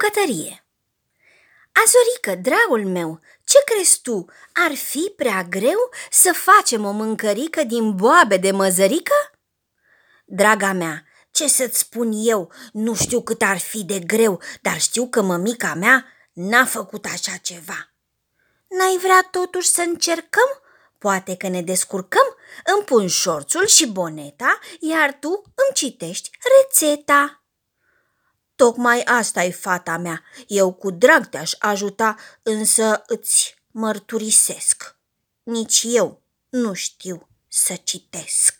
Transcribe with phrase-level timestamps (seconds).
[0.00, 0.64] bucătărie
[1.72, 4.24] Azorică, dragul meu, ce crezi tu?
[4.52, 9.14] Ar fi prea greu să facem o mâncărică din boabe de măzărică?
[10.24, 15.08] Draga mea, ce să-ți spun eu, nu știu cât ar fi de greu, dar știu
[15.08, 17.92] că mămica mea n-a făcut așa ceva.
[18.68, 20.60] N-ai vrea totuși să încercăm?
[20.98, 22.36] Poate că ne descurcăm?
[22.74, 27.39] Îmi pun șorțul și boneta, iar tu îmi citești rețeta.
[28.60, 30.22] Tocmai asta e fata mea.
[30.46, 34.96] Eu cu drag te-aș ajuta, însă îți mărturisesc.
[35.42, 38.59] Nici eu nu știu să citesc.